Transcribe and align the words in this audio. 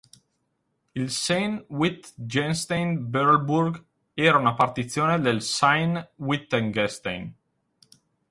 Il 0.95 1.11
Sayn-Wittgenstein-Berleburg 1.11 3.85
era 4.15 4.39
una 4.39 4.55
partizione 4.55 5.19
del 5.19 5.43
Sayn-Wittgenstein. 5.43 7.31